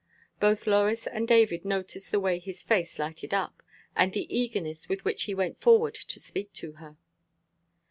[0.39, 3.61] Both Lois and David noticed the way his face lighted up,
[3.95, 6.97] and the eagerness with which he went forward to speak to her.